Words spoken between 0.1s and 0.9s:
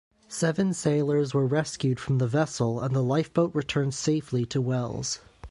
Seven